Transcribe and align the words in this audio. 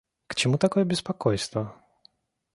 К 0.25 0.33
чему 0.33 0.57
такое 0.57 0.83
беспокойство! 0.83 1.75